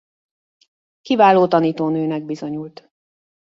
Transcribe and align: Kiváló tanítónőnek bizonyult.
Kiváló 1.01 1.47
tanítónőnek 1.47 2.25
bizonyult. 2.25 2.89